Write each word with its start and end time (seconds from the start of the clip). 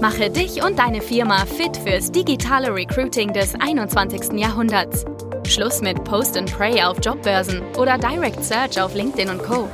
Mache 0.00 0.28
dich 0.28 0.62
und 0.62 0.78
deine 0.78 1.00
Firma 1.00 1.46
fit 1.46 1.74
fürs 1.78 2.12
digitale 2.12 2.74
Recruiting 2.74 3.32
des 3.32 3.54
21. 3.54 4.38
Jahrhunderts. 4.38 5.06
Schluss 5.48 5.80
mit 5.80 6.04
Post 6.04 6.36
and 6.36 6.54
Pray 6.54 6.82
auf 6.82 6.98
Jobbörsen 7.02 7.62
oder 7.78 7.96
Direct 7.96 8.44
Search 8.44 8.78
auf 8.78 8.94
LinkedIn 8.94 9.30
und 9.30 9.42
Co. 9.42 9.70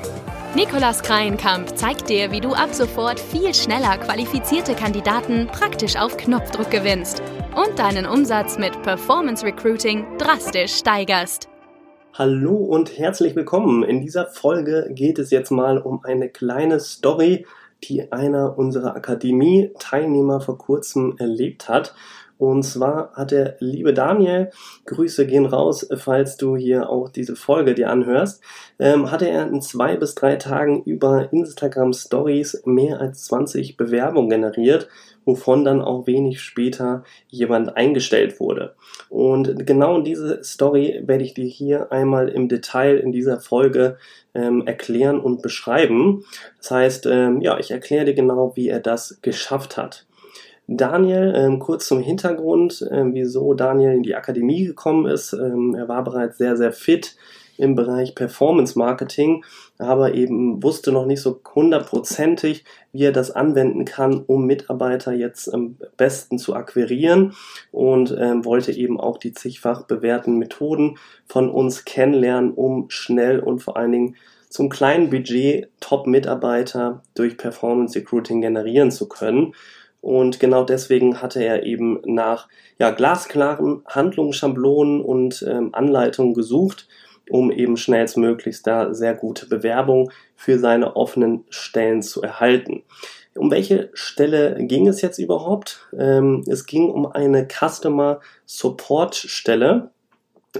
Nikolas 0.54 1.02
Kreienkamp 1.02 1.76
zeigt 1.76 2.08
dir, 2.08 2.30
wie 2.30 2.40
du 2.40 2.52
ab 2.52 2.72
sofort 2.72 3.18
viel 3.18 3.52
schneller 3.52 3.98
qualifizierte 3.98 4.74
Kandidaten 4.74 5.48
praktisch 5.48 5.96
auf 5.96 6.16
Knopfdruck 6.16 6.70
gewinnst 6.70 7.20
und 7.56 7.76
deinen 7.76 8.06
Umsatz 8.06 8.58
mit 8.58 8.80
Performance 8.82 9.44
Recruiting 9.44 10.06
drastisch 10.18 10.76
steigerst. 10.76 11.48
Hallo 12.14 12.54
und 12.54 12.96
herzlich 12.96 13.34
willkommen. 13.34 13.82
In 13.82 14.02
dieser 14.02 14.26
Folge 14.26 14.88
geht 14.90 15.18
es 15.18 15.30
jetzt 15.30 15.50
mal 15.50 15.78
um 15.78 16.04
eine 16.04 16.28
kleine 16.28 16.78
Story, 16.78 17.44
die 17.84 18.12
einer 18.12 18.58
unserer 18.58 18.96
Akademie-Teilnehmer 18.96 20.40
vor 20.40 20.58
kurzem 20.58 21.16
erlebt 21.18 21.68
hat. 21.68 21.94
Und 22.38 22.64
zwar 22.64 23.12
hat 23.12 23.30
der 23.30 23.56
liebe 23.60 23.94
Daniel, 23.94 24.50
Grüße 24.86 25.26
gehen 25.28 25.46
raus, 25.46 25.88
falls 25.96 26.36
du 26.36 26.56
hier 26.56 26.90
auch 26.90 27.08
diese 27.08 27.36
Folge 27.36 27.74
dir 27.74 27.88
anhörst, 27.88 28.42
ähm, 28.80 29.12
hatte 29.12 29.28
er 29.28 29.46
in 29.46 29.62
zwei 29.62 29.96
bis 29.96 30.16
drei 30.16 30.34
Tagen 30.34 30.82
über 30.82 31.32
Instagram 31.32 31.92
Stories 31.92 32.62
mehr 32.64 33.00
als 33.00 33.26
20 33.26 33.76
Bewerbungen 33.76 34.30
generiert, 34.30 34.88
wovon 35.24 35.64
dann 35.64 35.82
auch 35.82 36.06
wenig 36.06 36.40
später 36.40 37.04
jemand 37.28 37.76
eingestellt 37.76 38.40
wurde. 38.40 38.74
Und 39.08 39.66
genau 39.66 40.00
diese 40.00 40.42
Story 40.42 41.02
werde 41.04 41.24
ich 41.24 41.34
dir 41.34 41.46
hier 41.46 41.92
einmal 41.92 42.28
im 42.28 42.48
Detail 42.48 42.98
in 42.98 43.12
dieser 43.12 43.40
Folge 43.40 43.98
ähm, 44.34 44.66
erklären 44.66 45.20
und 45.20 45.42
beschreiben. 45.42 46.24
Das 46.58 46.70
heißt, 46.70 47.06
ähm, 47.06 47.40
ja, 47.40 47.58
ich 47.58 47.70
erkläre 47.70 48.06
dir 48.06 48.14
genau, 48.14 48.56
wie 48.56 48.68
er 48.68 48.80
das 48.80 49.18
geschafft 49.22 49.76
hat. 49.76 50.06
Daniel, 50.68 51.34
ähm, 51.36 51.58
kurz 51.58 51.88
zum 51.88 52.00
Hintergrund, 52.00 52.82
äh, 52.90 53.04
wieso 53.12 53.54
Daniel 53.54 53.94
in 53.94 54.02
die 54.02 54.14
Akademie 54.14 54.64
gekommen 54.64 55.06
ist. 55.06 55.32
Ähm, 55.32 55.74
er 55.74 55.88
war 55.88 56.04
bereits 56.04 56.38
sehr, 56.38 56.56
sehr 56.56 56.72
fit 56.72 57.16
im 57.58 57.74
Bereich 57.74 58.14
Performance 58.14 58.78
Marketing, 58.78 59.44
aber 59.78 60.14
eben 60.14 60.62
wusste 60.62 60.92
noch 60.92 61.06
nicht 61.06 61.20
so 61.20 61.40
hundertprozentig, 61.54 62.64
wie 62.92 63.04
er 63.04 63.12
das 63.12 63.30
anwenden 63.30 63.84
kann, 63.84 64.22
um 64.26 64.46
Mitarbeiter 64.46 65.12
jetzt 65.12 65.52
am 65.52 65.76
besten 65.96 66.38
zu 66.38 66.54
akquirieren 66.54 67.34
und 67.70 68.14
ähm, 68.18 68.44
wollte 68.44 68.72
eben 68.72 69.00
auch 69.00 69.18
die 69.18 69.32
zigfach 69.32 69.82
bewährten 69.82 70.38
Methoden 70.38 70.98
von 71.26 71.50
uns 71.50 71.84
kennenlernen, 71.84 72.52
um 72.52 72.90
schnell 72.90 73.40
und 73.40 73.60
vor 73.60 73.76
allen 73.76 73.92
Dingen 73.92 74.16
zum 74.52 74.68
kleinen 74.68 75.08
Budget 75.10 75.68
Top-Mitarbeiter 75.80 77.02
durch 77.14 77.38
Performance 77.38 77.98
Recruiting 77.98 78.42
generieren 78.42 78.90
zu 78.90 79.08
können. 79.08 79.54
Und 80.02 80.40
genau 80.40 80.64
deswegen 80.64 81.22
hatte 81.22 81.42
er 81.42 81.62
eben 81.62 82.00
nach 82.04 82.48
ja, 82.78 82.90
glasklaren 82.90 83.82
Handlungsschablonen 83.86 85.00
und 85.00 85.44
ähm, 85.48 85.70
Anleitungen 85.72 86.34
gesucht, 86.34 86.88
um 87.30 87.50
eben 87.50 87.76
schnellstmöglichst 87.76 88.66
da 88.66 88.94
sehr 88.94 89.14
gute 89.14 89.46
Bewerbung 89.46 90.10
für 90.36 90.58
seine 90.58 90.96
offenen 90.96 91.44
Stellen 91.50 92.02
zu 92.02 92.22
erhalten. 92.22 92.82
Um 93.34 93.50
welche 93.50 93.90
Stelle 93.94 94.56
ging 94.66 94.86
es 94.88 95.00
jetzt 95.00 95.18
überhaupt? 95.18 95.88
Ähm, 95.98 96.44
es 96.48 96.66
ging 96.66 96.90
um 96.90 97.06
eine 97.06 97.48
Customer 97.48 98.20
Support 98.44 99.14
Stelle. 99.14 99.90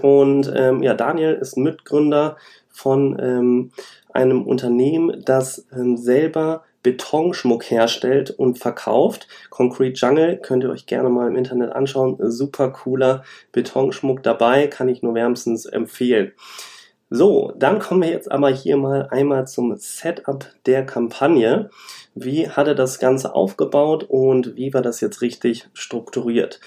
Und 0.01 0.51
ähm, 0.55 0.81
ja, 0.81 0.95
Daniel 0.95 1.35
ist 1.35 1.55
Mitgründer 1.55 2.37
von 2.69 3.17
ähm, 3.19 3.71
einem 4.11 4.47
Unternehmen, 4.47 5.21
das 5.23 5.67
ähm, 5.71 5.97
selber 5.97 6.63
Betonschmuck 6.83 7.63
herstellt 7.63 8.31
und 8.31 8.59
verkauft. 8.59 9.27
Concrete 9.49 9.97
Jungle 9.97 10.37
könnt 10.37 10.63
ihr 10.63 10.69
euch 10.69 10.85
gerne 10.85 11.09
mal 11.09 11.29
im 11.29 11.37
Internet 11.37 11.71
anschauen. 11.71 12.17
Super 12.19 12.69
cooler 12.69 13.23
Betonschmuck 13.51 14.21
dabei, 14.21 14.67
kann 14.67 14.89
ich 14.89 15.01
nur 15.01 15.15
wärmstens 15.15 15.65
empfehlen. 15.65 16.33
So, 17.09 17.53
dann 17.55 17.79
kommen 17.79 18.01
wir 18.01 18.09
jetzt 18.09 18.31
aber 18.31 18.49
hier 18.49 18.75
mal 18.75 19.07
einmal 19.11 19.47
zum 19.47 19.75
Setup 19.77 20.45
der 20.65 20.85
Kampagne. 20.85 21.69
Wie 22.15 22.49
hat 22.49 22.67
er 22.67 22.75
das 22.75 22.99
Ganze 22.99 23.35
aufgebaut 23.35 24.05
und 24.09 24.55
wie 24.55 24.73
war 24.73 24.81
das 24.81 24.99
jetzt 24.99 25.21
richtig 25.21 25.69
strukturiert? 25.73 26.59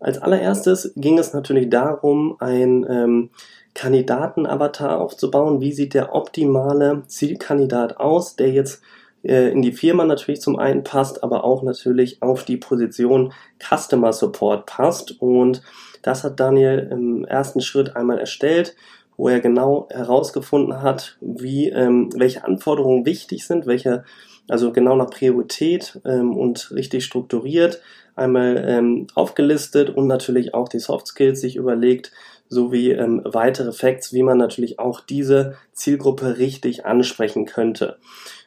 Als 0.00 0.18
allererstes 0.18 0.92
ging 0.96 1.18
es 1.18 1.32
natürlich 1.32 1.70
darum, 1.70 2.36
ein 2.40 2.84
ähm, 2.90 3.30
Kandidatenavatar 3.74 5.00
aufzubauen. 5.00 5.60
Wie 5.60 5.72
sieht 5.72 5.94
der 5.94 6.14
optimale 6.14 7.04
Zielkandidat 7.06 7.98
aus, 7.98 8.34
der 8.34 8.50
jetzt 8.50 8.82
äh, 9.22 9.50
in 9.50 9.62
die 9.62 9.72
Firma 9.72 10.04
natürlich 10.04 10.40
zum 10.40 10.58
einen 10.58 10.84
passt, 10.84 11.22
aber 11.22 11.44
auch 11.44 11.62
natürlich 11.62 12.22
auf 12.22 12.44
die 12.44 12.56
Position 12.56 13.32
Customer 13.58 14.12
Support 14.12 14.66
passt. 14.66 15.20
Und 15.20 15.62
das 16.02 16.24
hat 16.24 16.40
Daniel 16.40 16.88
im 16.90 17.24
ersten 17.24 17.60
Schritt 17.60 17.96
einmal 17.96 18.18
erstellt, 18.18 18.74
wo 19.16 19.28
er 19.28 19.40
genau 19.40 19.88
herausgefunden 19.90 20.82
hat, 20.82 21.16
wie, 21.20 21.68
ähm, 21.68 22.10
welche 22.16 22.44
Anforderungen 22.44 23.06
wichtig 23.06 23.46
sind, 23.46 23.66
welche, 23.66 24.04
also 24.48 24.72
genau 24.72 24.96
nach 24.96 25.10
Priorität 25.10 26.00
ähm, 26.04 26.36
und 26.36 26.70
richtig 26.72 27.04
strukturiert 27.04 27.80
einmal 28.14 28.64
ähm, 28.66 29.06
aufgelistet 29.14 29.90
und 29.90 30.06
natürlich 30.06 30.54
auch 30.54 30.68
die 30.68 30.78
Soft 30.78 31.06
Skills 31.06 31.40
sich 31.40 31.56
überlegt, 31.56 32.12
sowie 32.48 32.90
ähm, 32.90 33.22
weitere 33.24 33.72
Facts, 33.72 34.12
wie 34.12 34.22
man 34.22 34.36
natürlich 34.36 34.78
auch 34.78 35.00
diese 35.00 35.56
Zielgruppe 35.72 36.38
richtig 36.38 36.84
ansprechen 36.84 37.46
könnte. 37.46 37.96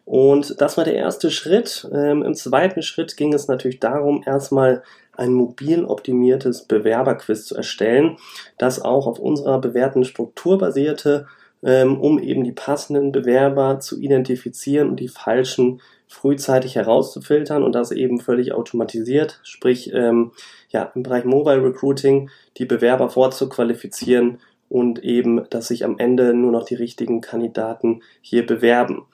Und 0.05 0.61
das 0.61 0.77
war 0.77 0.83
der 0.83 0.95
erste 0.95 1.31
Schritt. 1.31 1.89
Ähm, 1.91 2.23
Im 2.23 2.35
zweiten 2.35 2.83
Schritt 2.83 3.17
ging 3.17 3.33
es 3.33 3.47
natürlich 3.47 3.79
darum, 3.79 4.23
erstmal 4.25 4.83
ein 5.17 5.33
mobil 5.33 5.83
optimiertes 5.83 6.63
Bewerberquiz 6.63 7.45
zu 7.45 7.55
erstellen, 7.55 8.17
das 8.57 8.81
auch 8.81 9.07
auf 9.07 9.19
unserer 9.19 9.59
bewährten 9.59 10.03
Struktur 10.03 10.57
basierte, 10.57 11.27
ähm, 11.63 11.99
um 11.99 12.19
eben 12.19 12.43
die 12.43 12.51
passenden 12.51 13.11
Bewerber 13.11 13.79
zu 13.79 13.99
identifizieren 13.99 14.89
und 14.89 14.99
die 14.99 15.07
falschen 15.07 15.81
frühzeitig 16.07 16.75
herauszufiltern 16.75 17.63
und 17.63 17.73
das 17.73 17.91
eben 17.91 18.19
völlig 18.19 18.53
automatisiert, 18.53 19.39
sprich 19.43 19.91
ähm, 19.93 20.31
ja 20.69 20.91
im 20.93 21.01
Bereich 21.01 21.25
Mobile 21.25 21.63
Recruiting 21.63 22.29
die 22.57 22.65
Bewerber 22.65 23.09
vorzuqualifizieren 23.09 24.37
und 24.69 25.03
eben, 25.03 25.47
dass 25.49 25.67
sich 25.67 25.83
am 25.83 25.97
Ende 25.97 26.33
nur 26.33 26.51
noch 26.51 26.65
die 26.65 26.75
richtigen 26.75 27.21
Kandidaten 27.21 28.01
hier 28.21 28.45
bewerben. 28.45 29.05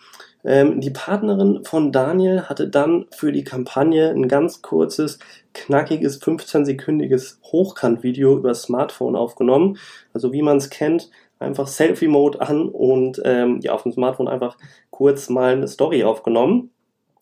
Ähm, 0.43 0.81
die 0.81 0.89
Partnerin 0.89 1.63
von 1.63 1.91
Daniel 1.91 2.43
hatte 2.43 2.67
dann 2.67 3.05
für 3.11 3.31
die 3.31 3.43
Kampagne 3.43 4.09
ein 4.09 4.27
ganz 4.27 4.61
kurzes, 4.61 5.19
knackiges, 5.53 6.21
15-sekündiges 6.21 7.39
Hochkant-Video 7.43 8.37
über 8.37 8.53
Smartphone 8.53 9.15
aufgenommen. 9.15 9.77
Also 10.13 10.33
wie 10.33 10.41
man 10.41 10.57
es 10.57 10.69
kennt, 10.69 11.09
einfach 11.39 11.67
Selfie-Mode 11.67 12.41
an 12.41 12.69
und 12.69 13.21
ähm, 13.25 13.59
ja, 13.61 13.73
auf 13.73 13.83
dem 13.83 13.91
Smartphone 13.91 14.27
einfach 14.27 14.57
kurz 14.89 15.29
mal 15.29 15.53
eine 15.53 15.67
Story 15.67 16.03
aufgenommen. 16.03 16.71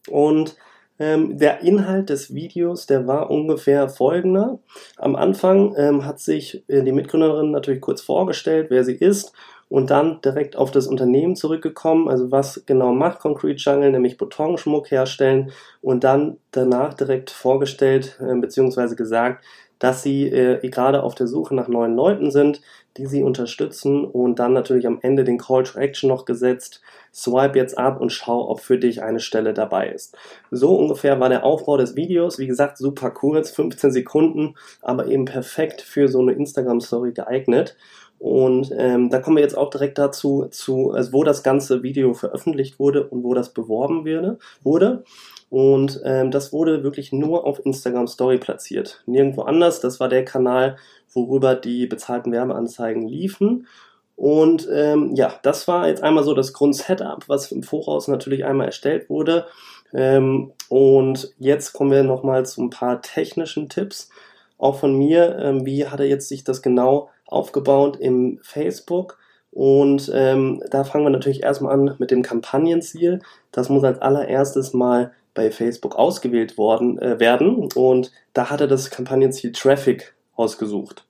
Und 0.07 0.55
ähm, 0.99 1.37
der 1.37 1.61
Inhalt 1.61 2.09
des 2.09 2.33
Videos, 2.33 2.85
der 2.85 3.07
war 3.07 3.31
ungefähr 3.31 3.89
folgender. 3.89 4.59
Am 4.97 5.15
Anfang 5.15 5.73
ähm, 5.77 6.05
hat 6.05 6.19
sich 6.19 6.63
äh, 6.67 6.83
die 6.83 6.91
Mitgründerin 6.91 7.51
natürlich 7.51 7.81
kurz 7.81 8.01
vorgestellt, 8.01 8.67
wer 8.69 8.83
sie 8.83 8.95
ist 8.95 9.33
und 9.69 9.91
dann 9.91 10.19
direkt 10.21 10.55
auf 10.55 10.71
das 10.71 10.87
Unternehmen 10.87 11.35
zurückgekommen, 11.35 12.09
also 12.09 12.31
was 12.31 12.63
genau 12.65 12.91
macht 12.91 13.19
Concrete 13.19 13.61
Jungle, 13.61 13.91
nämlich 13.91 14.17
Betonschmuck 14.17 14.91
herstellen 14.91 15.51
und 15.81 16.03
dann 16.03 16.37
danach 16.51 16.95
direkt 16.95 17.29
vorgestellt 17.29 18.19
äh, 18.19 18.35
bzw. 18.35 18.95
gesagt, 18.95 19.45
dass 19.77 20.03
sie 20.03 20.27
äh, 20.27 20.67
gerade 20.69 21.03
auf 21.03 21.15
der 21.15 21.27
Suche 21.27 21.55
nach 21.55 21.69
neuen 21.69 21.95
Leuten 21.95 22.31
sind, 22.31 22.61
die 22.99 23.05
sie 23.05 23.23
unterstützen 23.23 24.03
und 24.03 24.39
dann 24.39 24.51
natürlich 24.53 24.85
am 24.85 24.99
Ende 25.01 25.23
den 25.23 25.37
Call 25.37 25.63
to 25.63 25.79
Action 25.79 26.09
noch 26.09 26.25
gesetzt. 26.25 26.81
Swipe 27.13 27.57
jetzt 27.57 27.77
ab 27.77 28.01
und 28.01 28.11
schau, 28.11 28.49
ob 28.49 28.59
für 28.59 28.77
dich 28.77 29.01
eine 29.01 29.21
Stelle 29.21 29.53
dabei 29.53 29.89
ist. 29.89 30.17
So 30.51 30.75
ungefähr 30.75 31.19
war 31.19 31.29
der 31.29 31.45
Aufbau 31.45 31.77
des 31.77 31.95
Videos. 31.95 32.37
Wie 32.37 32.47
gesagt, 32.47 32.77
super 32.77 33.09
kurz, 33.09 33.51
15 33.51 33.91
Sekunden, 33.91 34.55
aber 34.81 35.07
eben 35.07 35.25
perfekt 35.25 35.81
für 35.81 36.09
so 36.09 36.19
eine 36.19 36.33
Instagram 36.33 36.81
Story 36.81 37.13
geeignet. 37.13 37.77
Und 38.19 38.73
ähm, 38.77 39.09
da 39.09 39.19
kommen 39.19 39.37
wir 39.37 39.43
jetzt 39.43 39.57
auch 39.57 39.69
direkt 39.69 39.97
dazu, 39.97 40.47
zu, 40.51 40.91
also 40.91 41.13
wo 41.13 41.23
das 41.23 41.41
ganze 41.41 41.83
Video 41.83 42.13
veröffentlicht 42.13 42.77
wurde 42.77 43.07
und 43.07 43.23
wo 43.23 43.33
das 43.33 43.53
beworben 43.53 44.03
würde, 44.03 44.37
wurde. 44.61 45.05
Und 45.49 46.01
ähm, 46.05 46.31
das 46.31 46.53
wurde 46.53 46.83
wirklich 46.83 47.11
nur 47.11 47.45
auf 47.45 47.65
Instagram 47.65 48.07
Story 48.07 48.37
platziert. 48.37 49.01
Nirgendwo 49.05 49.41
anders. 49.41 49.79
Das 49.79 49.99
war 49.99 50.07
der 50.07 50.23
Kanal, 50.25 50.77
worüber 51.11 51.55
die 51.55 51.87
bezahlten 51.87 52.31
Werbeanzeigen 52.31 53.07
liefen. 53.07 53.67
Und 54.15 54.67
ähm, 54.71 55.15
ja, 55.15 55.33
das 55.43 55.67
war 55.67 55.87
jetzt 55.87 56.03
einmal 56.03 56.23
so 56.23 56.33
das 56.33 56.53
Grundsetup, 56.53 57.27
was 57.27 57.51
im 57.51 57.63
Voraus 57.63 58.07
natürlich 58.07 58.45
einmal 58.45 58.67
erstellt 58.67 59.09
wurde. 59.09 59.47
Ähm, 59.93 60.51
und 60.67 61.33
jetzt 61.39 61.73
kommen 61.73 61.91
wir 61.91 62.03
nochmal 62.03 62.45
zu 62.45 62.61
ein 62.61 62.69
paar 62.69 63.01
technischen 63.01 63.69
Tipps, 63.69 64.09
auch 64.57 64.75
von 64.75 64.95
mir. 64.95 65.37
Ähm, 65.39 65.65
wie 65.65 65.87
hat 65.87 65.99
er 65.99 66.05
jetzt 66.05 66.27
sich 66.27 66.43
das 66.43 66.61
genau 66.61 67.09
aufgebaut 67.31 67.97
im 67.97 68.39
Facebook. 68.41 69.17
Und 69.51 70.11
ähm, 70.13 70.61
da 70.69 70.83
fangen 70.83 71.05
wir 71.05 71.09
natürlich 71.09 71.43
erstmal 71.43 71.73
an 71.73 71.95
mit 71.97 72.11
dem 72.11 72.21
Kampagnenziel. 72.21 73.21
Das 73.51 73.69
muss 73.69 73.83
als 73.83 73.99
allererstes 73.99 74.73
mal 74.73 75.11
bei 75.33 75.51
Facebook 75.51 75.95
ausgewählt 75.95 76.57
worden 76.57 76.97
äh, 76.99 77.19
werden. 77.19 77.69
Und 77.75 78.11
da 78.33 78.49
hat 78.49 78.61
er 78.61 78.67
das 78.67 78.89
Kampagnenziel 78.89 79.51
Traffic 79.51 80.13
ausgesucht. 80.35 81.05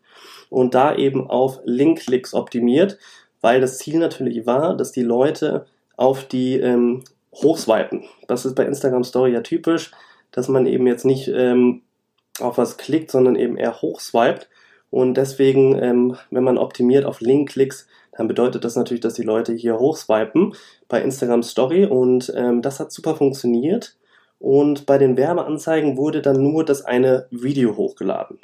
Und 0.49 0.73
da 0.73 0.95
eben 0.95 1.29
auf 1.29 1.59
Link-Klicks 1.63 2.33
optimiert, 2.33 2.97
weil 3.41 3.61
das 3.61 3.77
Ziel 3.77 3.99
natürlich 3.99 4.45
war, 4.45 4.75
dass 4.75 4.91
die 4.91 5.03
Leute 5.03 5.65
auf 5.95 6.25
die 6.25 6.55
ähm, 6.55 7.03
hochswipen. 7.35 8.03
Das 8.27 8.45
ist 8.45 8.55
bei 8.55 8.65
Instagram 8.65 9.03
Story 9.03 9.33
ja 9.33 9.41
typisch, 9.41 9.91
dass 10.31 10.47
man 10.47 10.65
eben 10.65 10.87
jetzt 10.87 11.05
nicht 11.05 11.27
ähm, 11.27 11.81
auf 12.39 12.57
was 12.57 12.77
klickt, 12.77 13.11
sondern 13.11 13.35
eben 13.35 13.57
eher 13.57 13.81
hochswiped. 13.81 14.49
Und 14.89 15.15
deswegen, 15.15 15.77
ähm, 15.81 16.17
wenn 16.31 16.43
man 16.43 16.57
optimiert 16.57 17.05
auf 17.05 17.21
Link-Klicks, 17.21 17.87
dann 18.17 18.27
bedeutet 18.27 18.65
das 18.65 18.75
natürlich, 18.75 19.01
dass 19.01 19.13
die 19.13 19.23
Leute 19.23 19.53
hier 19.53 19.79
hochswipen 19.79 20.53
bei 20.87 21.01
Instagram 21.01 21.43
Story 21.43 21.85
und 21.85 22.33
ähm, 22.35 22.61
das 22.61 22.79
hat 22.79 22.91
super 22.91 23.15
funktioniert. 23.15 23.95
Und 24.39 24.85
bei 24.85 24.97
den 24.97 25.17
Werbeanzeigen 25.17 25.97
wurde 25.97 26.21
dann 26.21 26.41
nur 26.41 26.63
das 26.63 26.83
eine 26.83 27.27
Video 27.29 27.75
hochgeladen. 27.75 28.39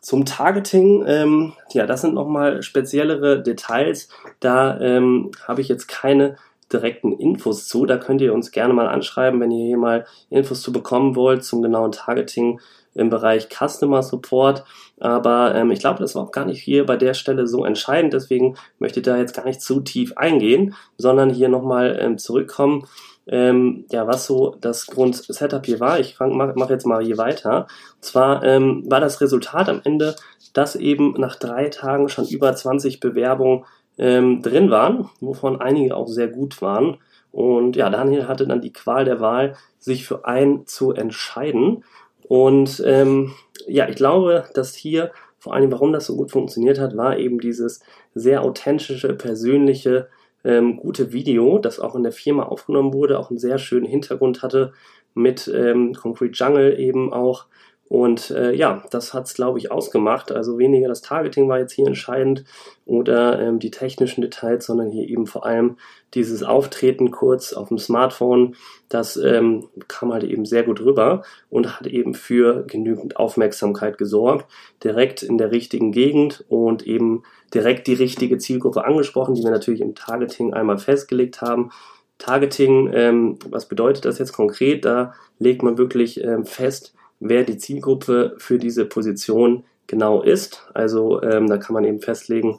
Zum 0.00 0.24
Targeting, 0.24 1.04
ähm, 1.06 1.54
ja, 1.72 1.86
das 1.86 2.02
sind 2.02 2.14
nochmal 2.14 2.62
speziellere 2.62 3.42
Details. 3.42 4.08
Da 4.40 4.78
ähm, 4.80 5.32
habe 5.46 5.60
ich 5.60 5.68
jetzt 5.68 5.88
keine 5.88 6.36
direkten 6.72 7.12
Infos 7.12 7.66
zu. 7.66 7.86
Da 7.86 7.96
könnt 7.96 8.20
ihr 8.20 8.34
uns 8.34 8.50
gerne 8.50 8.74
mal 8.74 8.88
anschreiben, 8.88 9.40
wenn 9.40 9.50
ihr 9.50 9.66
hier 9.66 9.78
mal 9.78 10.06
Infos 10.30 10.62
zu 10.62 10.72
bekommen 10.72 11.16
wollt 11.16 11.44
zum 11.44 11.62
genauen 11.62 11.92
Targeting 11.92 12.60
im 12.94 13.10
Bereich 13.10 13.48
Customer 13.48 14.02
Support. 14.02 14.64
Aber 14.98 15.54
ähm, 15.54 15.70
ich 15.70 15.80
glaube, 15.80 16.00
das 16.00 16.14
war 16.14 16.22
auch 16.22 16.32
gar 16.32 16.44
nicht 16.44 16.62
hier 16.62 16.84
bei 16.84 16.96
der 16.96 17.14
Stelle 17.14 17.46
so 17.46 17.64
entscheidend. 17.64 18.12
Deswegen 18.12 18.56
möchte 18.78 19.00
ich 19.00 19.06
da 19.06 19.16
jetzt 19.16 19.34
gar 19.34 19.44
nicht 19.44 19.62
zu 19.62 19.80
tief 19.80 20.16
eingehen, 20.16 20.74
sondern 20.96 21.30
hier 21.30 21.48
nochmal 21.48 21.98
ähm, 22.00 22.18
zurückkommen. 22.18 22.86
Ähm, 23.28 23.84
ja, 23.90 24.06
was 24.06 24.26
so 24.26 24.56
das 24.60 24.86
Grundsetup 24.86 25.66
hier 25.66 25.80
war. 25.80 26.00
Ich 26.00 26.18
mache 26.18 26.54
mach 26.56 26.70
jetzt 26.70 26.86
mal 26.86 27.04
hier 27.04 27.18
weiter. 27.18 27.66
Und 27.96 28.04
zwar 28.04 28.42
ähm, 28.42 28.84
war 28.88 29.00
das 29.00 29.20
Resultat 29.20 29.68
am 29.68 29.82
Ende, 29.84 30.16
dass 30.54 30.76
eben 30.76 31.12
nach 31.18 31.36
drei 31.36 31.68
Tagen 31.68 32.08
schon 32.08 32.26
über 32.26 32.54
20 32.54 33.00
Bewerbungen 33.00 33.64
ähm, 33.98 34.42
drin 34.42 34.70
waren, 34.70 35.10
wovon 35.20 35.60
einige 35.60 35.96
auch 35.96 36.08
sehr 36.08 36.28
gut 36.28 36.62
waren. 36.62 36.96
Und 37.30 37.76
ja, 37.76 37.90
Daniel 37.90 38.26
hatte 38.26 38.46
dann 38.46 38.62
die 38.62 38.72
Qual 38.72 39.04
der 39.04 39.20
Wahl, 39.20 39.56
sich 39.78 40.06
für 40.06 40.24
einen 40.24 40.66
zu 40.66 40.92
entscheiden. 40.92 41.84
Und 42.26 42.82
ähm, 42.86 43.32
ja, 43.66 43.88
ich 43.88 43.96
glaube, 43.96 44.44
dass 44.54 44.74
hier 44.74 45.10
vor 45.38 45.54
allem, 45.54 45.70
warum 45.70 45.92
das 45.92 46.06
so 46.06 46.16
gut 46.16 46.30
funktioniert 46.30 46.80
hat, 46.80 46.96
war 46.96 47.16
eben 47.16 47.40
dieses 47.40 47.80
sehr 48.14 48.42
authentische, 48.42 49.14
persönliche, 49.14 50.08
ähm, 50.44 50.76
gute 50.76 51.12
Video, 51.12 51.58
das 51.58 51.80
auch 51.80 51.94
in 51.94 52.02
der 52.02 52.12
Firma 52.12 52.44
aufgenommen 52.44 52.92
wurde, 52.92 53.18
auch 53.18 53.30
einen 53.30 53.38
sehr 53.38 53.58
schönen 53.58 53.86
Hintergrund 53.86 54.42
hatte 54.42 54.72
mit 55.14 55.50
ähm, 55.52 55.94
Concrete 55.94 56.32
Jungle 56.32 56.78
eben 56.78 57.12
auch 57.12 57.46
und 57.88 58.30
äh, 58.30 58.52
ja, 58.52 58.84
das 58.90 59.14
hat's 59.14 59.34
glaube 59.34 59.58
ich, 59.58 59.70
ausgemacht. 59.70 60.30
Also 60.30 60.58
weniger 60.58 60.88
das 60.88 61.00
Targeting 61.00 61.48
war 61.48 61.58
jetzt 61.58 61.72
hier 61.72 61.86
entscheidend 61.86 62.44
oder 62.84 63.40
ähm, 63.40 63.58
die 63.58 63.70
technischen 63.70 64.20
Details, 64.20 64.66
sondern 64.66 64.90
hier 64.90 65.08
eben 65.08 65.26
vor 65.26 65.46
allem 65.46 65.78
dieses 66.14 66.42
Auftreten 66.42 67.10
kurz 67.10 67.54
auf 67.54 67.68
dem 67.68 67.78
Smartphone. 67.78 68.56
Das 68.90 69.16
ähm, 69.16 69.68
kam 69.88 70.12
halt 70.12 70.24
eben 70.24 70.44
sehr 70.44 70.64
gut 70.64 70.80
rüber 70.82 71.22
und 71.48 71.78
hat 71.78 71.86
eben 71.86 72.12
für 72.12 72.64
genügend 72.66 73.16
Aufmerksamkeit 73.16 73.96
gesorgt. 73.96 74.46
Direkt 74.84 75.22
in 75.22 75.38
der 75.38 75.50
richtigen 75.50 75.90
Gegend 75.90 76.44
und 76.48 76.86
eben 76.86 77.22
direkt 77.54 77.86
die 77.86 77.94
richtige 77.94 78.36
Zielgruppe 78.36 78.84
angesprochen, 78.84 79.34
die 79.34 79.42
wir 79.42 79.50
natürlich 79.50 79.80
im 79.80 79.94
Targeting 79.94 80.52
einmal 80.52 80.76
festgelegt 80.76 81.40
haben. 81.40 81.70
Targeting, 82.18 82.90
ähm, 82.92 83.38
was 83.48 83.66
bedeutet 83.66 84.04
das 84.04 84.18
jetzt 84.18 84.32
konkret? 84.32 84.84
Da 84.84 85.14
legt 85.38 85.62
man 85.62 85.78
wirklich 85.78 86.22
ähm, 86.22 86.44
fest, 86.44 86.92
wer 87.20 87.44
die 87.44 87.58
Zielgruppe 87.58 88.34
für 88.38 88.58
diese 88.58 88.84
Position 88.84 89.64
genau 89.88 90.22
ist. 90.22 90.68
Also 90.74 91.20
ähm, 91.22 91.48
da 91.48 91.56
kann 91.56 91.74
man 91.74 91.84
eben 91.84 92.00
festlegen, 92.00 92.58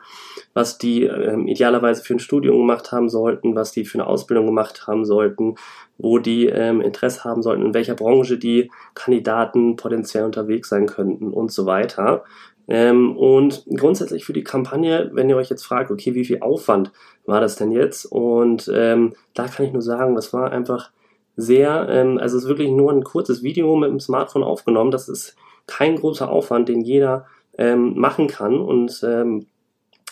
was 0.53 0.77
die 0.77 1.03
ähm, 1.03 1.47
idealerweise 1.47 2.03
für 2.03 2.15
ein 2.15 2.19
Studium 2.19 2.57
gemacht 2.57 2.91
haben 2.91 3.07
sollten, 3.07 3.55
was 3.55 3.71
die 3.71 3.85
für 3.85 3.99
eine 3.99 4.07
Ausbildung 4.07 4.47
gemacht 4.47 4.87
haben 4.87 5.05
sollten, 5.05 5.55
wo 5.97 6.17
die 6.17 6.47
ähm, 6.47 6.81
Interesse 6.81 7.23
haben 7.23 7.43
sollten, 7.43 7.65
in 7.65 7.73
welcher 7.73 7.95
Branche 7.95 8.37
die 8.37 8.71
Kandidaten 8.95 9.75
potenziell 9.75 10.25
unterwegs 10.25 10.69
sein 10.69 10.87
könnten 10.87 11.31
und 11.31 11.51
so 11.51 11.65
weiter. 11.65 12.23
Ähm, 12.67 13.15
und 13.15 13.65
grundsätzlich 13.75 14.25
für 14.25 14.33
die 14.33 14.43
Kampagne, 14.43 15.09
wenn 15.13 15.29
ihr 15.29 15.37
euch 15.37 15.49
jetzt 15.49 15.65
fragt, 15.65 15.91
okay, 15.91 16.15
wie 16.15 16.25
viel 16.25 16.41
Aufwand 16.41 16.91
war 17.25 17.41
das 17.41 17.55
denn 17.55 17.71
jetzt? 17.71 18.05
Und 18.05 18.69
ähm, 18.73 19.13
da 19.33 19.47
kann 19.47 19.65
ich 19.65 19.73
nur 19.73 19.81
sagen, 19.81 20.15
das 20.15 20.33
war 20.33 20.51
einfach 20.51 20.91
sehr, 21.39 21.87
ähm, 21.89 22.17
also 22.17 22.37
es 22.37 22.43
ist 22.43 22.49
wirklich 22.49 22.69
nur 22.69 22.91
ein 22.91 23.03
kurzes 23.03 23.43
Video 23.43 23.75
mit 23.75 23.89
dem 23.89 23.99
Smartphone 23.99 24.43
aufgenommen. 24.43 24.91
Das 24.91 25.07
ist 25.07 25.35
kein 25.67 25.95
großer 25.95 26.29
Aufwand, 26.29 26.69
den 26.69 26.81
jeder 26.81 27.25
ähm, 27.57 27.97
machen 27.97 28.27
kann. 28.27 28.59
Und 28.59 29.01
ähm, 29.03 29.45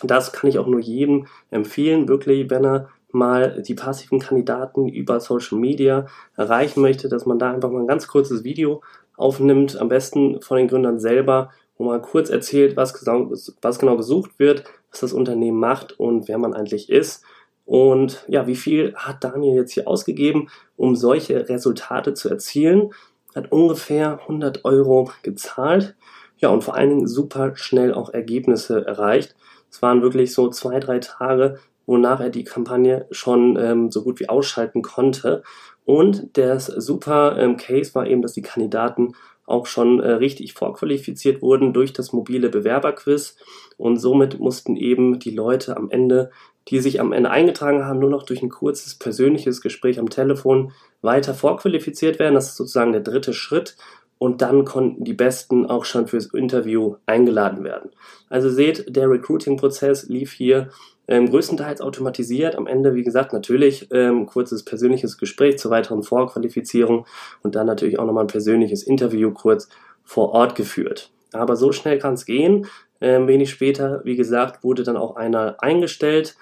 das 0.03 0.31
kann 0.31 0.49
ich 0.49 0.59
auch 0.59 0.67
nur 0.67 0.79
jedem 0.79 1.27
empfehlen, 1.49 2.07
wirklich, 2.07 2.49
wenn 2.49 2.65
er 2.65 2.89
mal 3.11 3.61
die 3.61 3.73
passiven 3.73 4.19
Kandidaten 4.19 4.87
über 4.89 5.19
Social 5.19 5.57
Media 5.57 6.05
erreichen 6.35 6.81
möchte, 6.81 7.09
dass 7.09 7.25
man 7.25 7.39
da 7.39 7.51
einfach 7.51 7.71
mal 7.71 7.81
ein 7.81 7.87
ganz 7.87 8.07
kurzes 8.07 8.43
Video 8.43 8.81
aufnimmt, 9.15 9.77
am 9.77 9.89
besten 9.89 10.41
von 10.41 10.57
den 10.57 10.67
Gründern 10.67 10.99
selber, 10.99 11.51
wo 11.77 11.85
man 11.85 12.01
kurz 12.01 12.29
erzählt, 12.29 12.75
was 12.75 12.93
genau, 12.93 13.31
was 13.61 13.79
genau 13.79 13.97
gesucht 13.97 14.31
wird, 14.37 14.65
was 14.91 14.99
das 14.99 15.13
Unternehmen 15.13 15.59
macht 15.59 15.99
und 15.99 16.27
wer 16.27 16.37
man 16.37 16.53
eigentlich 16.53 16.89
ist. 16.89 17.23
Und 17.67 18.23
ja, 18.29 18.47
wie 18.47 18.55
viel 18.55 18.95
hat 18.95 19.25
Daniel 19.25 19.57
jetzt 19.57 19.73
hier 19.73 19.89
ausgegeben, 19.89 20.47
um 20.77 20.95
solche 20.95 21.49
Resultate 21.49 22.13
zu 22.13 22.29
erzielen? 22.29 22.91
Hat 23.35 23.51
ungefähr 23.51 24.21
100 24.21 24.63
Euro 24.63 25.11
gezahlt. 25.21 25.95
Ja, 26.37 26.47
und 26.47 26.63
vor 26.63 26.75
allen 26.75 26.89
Dingen 26.91 27.07
super 27.07 27.57
schnell 27.57 27.93
auch 27.93 28.09
Ergebnisse 28.13 28.87
erreicht. 28.87 29.35
Es 29.69 29.81
waren 29.81 30.01
wirklich 30.01 30.33
so 30.33 30.49
zwei, 30.49 30.79
drei 30.79 30.99
Tage, 30.99 31.59
wonach 31.85 32.21
er 32.21 32.29
die 32.29 32.45
Kampagne 32.45 33.05
schon 33.11 33.57
ähm, 33.57 33.91
so 33.91 34.01
gut 34.01 34.21
wie 34.21 34.29
ausschalten 34.29 34.81
konnte. 34.81 35.43
Und 35.83 36.37
der 36.37 36.61
super 36.61 37.37
ähm, 37.37 37.57
Case 37.57 37.93
war 37.95 38.07
eben, 38.07 38.21
dass 38.21 38.31
die 38.31 38.41
Kandidaten 38.41 39.13
auch 39.47 39.65
schon 39.65 39.99
äh, 39.99 40.11
richtig 40.11 40.53
vorqualifiziert 40.53 41.41
wurden 41.41 41.73
durch 41.73 41.93
das 41.93 42.13
mobile 42.13 42.49
Bewerberquiz. 42.49 43.37
Und 43.77 43.97
somit 43.97 44.39
mussten 44.39 44.75
eben 44.75 45.17
die 45.17 45.31
Leute 45.31 45.75
am 45.75 45.89
Ende 45.89 46.29
die 46.69 46.79
sich 46.79 46.99
am 46.99 47.13
Ende 47.13 47.29
eingetragen 47.29 47.85
haben, 47.85 47.99
nur 47.99 48.09
noch 48.09 48.23
durch 48.23 48.41
ein 48.41 48.49
kurzes 48.49 48.95
persönliches 48.95 49.61
Gespräch 49.61 49.99
am 49.99 50.09
Telefon 50.09 50.73
weiter 51.01 51.33
vorqualifiziert 51.33 52.19
werden. 52.19 52.35
Das 52.35 52.49
ist 52.49 52.57
sozusagen 52.57 52.91
der 52.91 53.01
dritte 53.01 53.33
Schritt. 53.33 53.77
Und 54.19 54.41
dann 54.41 54.65
konnten 54.65 55.03
die 55.03 55.13
Besten 55.13 55.67
auch 55.67 55.85
schon 55.85 56.07
fürs 56.07 56.33
Interview 56.33 56.95
eingeladen 57.05 57.63
werden. 57.63 57.91
Also 58.29 58.49
seht, 58.49 58.95
der 58.95 59.09
Recruiting-Prozess 59.09 60.07
lief 60.09 60.33
hier 60.33 60.69
ähm, 61.07 61.29
größtenteils 61.29 61.81
automatisiert. 61.81 62.55
Am 62.55 62.67
Ende, 62.67 62.95
wie 62.95 63.03
gesagt, 63.03 63.33
natürlich 63.33 63.87
ähm, 63.91 64.25
kurzes 64.25 64.63
persönliches 64.63 65.17
Gespräch 65.17 65.57
zur 65.57 65.71
weiteren 65.71 66.03
Vorqualifizierung 66.03 67.05
und 67.43 67.55
dann 67.55 67.67
natürlich 67.67 67.99
auch 67.99 68.05
nochmal 68.05 68.25
ein 68.25 68.27
persönliches 68.27 68.83
Interview 68.83 69.31
kurz 69.31 69.69
vor 70.03 70.31
Ort 70.31 70.55
geführt. 70.55 71.11
Aber 71.33 71.55
so 71.55 71.71
schnell 71.71 71.99
kann 71.99 72.13
es 72.13 72.25
gehen. 72.25 72.67
Ähm, 72.99 73.27
wenig 73.27 73.49
später, 73.49 74.01
wie 74.05 74.15
gesagt, 74.15 74.63
wurde 74.63 74.83
dann 74.83 74.97
auch 74.97 75.15
einer 75.15 75.55
eingestellt 75.59 76.35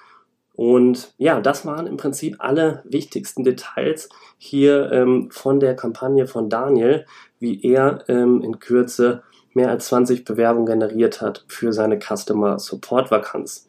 und 0.56 1.12
ja, 1.18 1.40
das 1.40 1.66
waren 1.66 1.86
im 1.86 1.98
Prinzip 1.98 2.36
alle 2.38 2.82
wichtigsten 2.84 3.44
Details 3.44 4.08
hier 4.38 4.90
ähm, 4.90 5.30
von 5.30 5.60
der 5.60 5.76
Kampagne 5.76 6.26
von 6.26 6.48
Daniel, 6.48 7.04
wie 7.38 7.62
er 7.62 8.04
ähm, 8.08 8.40
in 8.40 8.58
Kürze 8.58 9.22
mehr 9.52 9.68
als 9.68 9.86
20 9.88 10.24
Bewerbungen 10.24 10.66
generiert 10.66 11.20
hat 11.20 11.44
für 11.46 11.74
seine 11.74 11.98
Customer 12.00 12.58
Support 12.58 13.10
Vakanz. 13.10 13.68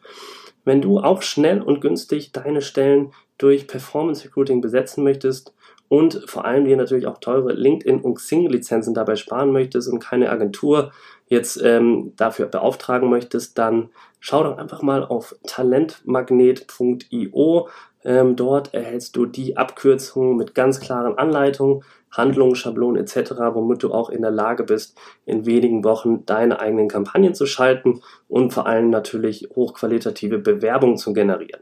Wenn 0.67 0.81
du 0.81 0.99
auch 0.99 1.21
schnell 1.21 1.61
und 1.61 1.79
günstig 1.79 2.33
deine 2.33 2.61
Stellen 2.61 3.13
durch 3.37 3.67
Performance 3.67 4.25
Recruiting 4.25 4.59
besetzen 4.59 5.01
möchtest 5.01 5.53
und 5.87 6.21
vor 6.25 6.43
allem 6.43 6.65
dir 6.65 6.75
natürlich 6.75 7.07
auch 7.07 7.19
teure 7.19 7.53
LinkedIn 7.53 8.01
und 8.01 8.15
Xing 8.15 8.49
Lizenzen 8.49 8.93
dabei 8.93 9.15
sparen 9.15 9.53
möchtest 9.53 9.87
und 9.87 9.99
keine 9.99 10.29
Agentur 10.29 10.91
jetzt 11.29 11.57
ähm, 11.63 12.11
dafür 12.17 12.47
beauftragen 12.47 13.09
möchtest, 13.09 13.57
dann 13.57 13.91
schau 14.19 14.43
doch 14.43 14.57
einfach 14.57 14.81
mal 14.81 15.05
auf 15.05 15.37
talentmagnet.io. 15.45 17.69
Ähm, 18.07 18.37
dort 18.37 18.73
erhältst 18.73 19.17
du 19.17 19.25
die 19.25 19.57
Abkürzungen 19.57 20.37
mit 20.37 20.55
ganz 20.55 20.79
klaren 20.79 21.17
Anleitungen, 21.17 21.83
Handlungen, 22.09 22.55
Schablonen 22.55 23.01
etc., 23.01 23.31
womit 23.51 23.83
du 23.83 23.91
auch 23.91 24.09
in 24.09 24.21
der 24.21 24.31
Lage 24.31 24.63
bist, 24.63 24.97
in 25.25 25.45
wenigen 25.45 25.83
Wochen 25.83 26.25
deine 26.25 26.61
eigenen 26.61 26.87
Kampagnen 26.87 27.35
zu 27.35 27.45
schalten 27.45 28.01
und 28.29 28.53
vor 28.53 28.65
allem 28.65 28.89
natürlich 28.89 29.49
hochqualitative 29.53 30.39
Bewerbungen 30.39 30.95
zu 30.95 31.11
generieren. 31.11 31.61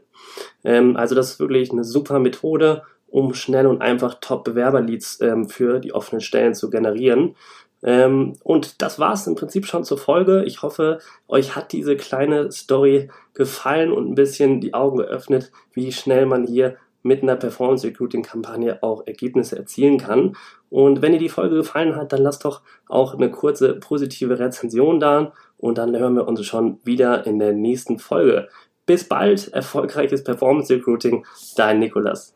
Ähm, 0.62 0.96
also 0.96 1.16
das 1.16 1.32
ist 1.32 1.40
wirklich 1.40 1.72
eine 1.72 1.82
super 1.82 2.20
Methode, 2.20 2.82
um 3.08 3.34
schnell 3.34 3.66
und 3.66 3.82
einfach 3.82 4.14
Top-Bewerber-Leads 4.20 5.20
ähm, 5.22 5.48
für 5.48 5.80
die 5.80 5.92
offenen 5.92 6.20
Stellen 6.20 6.54
zu 6.54 6.70
generieren. 6.70 7.34
Ähm, 7.82 8.34
und 8.42 8.82
das 8.82 8.98
war 8.98 9.12
es 9.12 9.26
im 9.26 9.34
Prinzip 9.34 9.66
schon 9.66 9.84
zur 9.84 9.98
Folge. 9.98 10.44
Ich 10.44 10.62
hoffe, 10.62 10.98
euch 11.28 11.56
hat 11.56 11.72
diese 11.72 11.96
kleine 11.96 12.50
Story 12.50 13.08
gefallen 13.34 13.92
und 13.92 14.10
ein 14.10 14.14
bisschen 14.14 14.60
die 14.60 14.74
Augen 14.74 14.98
geöffnet, 14.98 15.52
wie 15.72 15.92
schnell 15.92 16.26
man 16.26 16.46
hier 16.46 16.76
mit 17.02 17.22
einer 17.22 17.36
Performance 17.36 17.86
Recruiting 17.86 18.22
Kampagne 18.22 18.82
auch 18.82 19.06
Ergebnisse 19.06 19.56
erzielen 19.56 19.98
kann. 19.98 20.36
Und 20.70 21.02
wenn 21.02 21.12
dir 21.12 21.18
die 21.18 21.28
Folge 21.28 21.56
gefallen 21.56 21.94
hat, 21.94 22.12
dann 22.12 22.22
lass 22.22 22.40
doch 22.40 22.62
auch 22.88 23.14
eine 23.14 23.30
kurze 23.30 23.74
positive 23.74 24.38
Rezension 24.38 24.98
da 24.98 25.32
und 25.56 25.78
dann 25.78 25.96
hören 25.96 26.16
wir 26.16 26.26
uns 26.26 26.44
schon 26.44 26.80
wieder 26.84 27.24
in 27.26 27.38
der 27.38 27.52
nächsten 27.52 27.98
Folge. 27.98 28.48
Bis 28.84 29.04
bald, 29.04 29.48
erfolgreiches 29.52 30.24
Performance 30.24 30.72
Recruiting, 30.72 31.24
dein 31.56 31.78
Nikolas. 31.78 32.34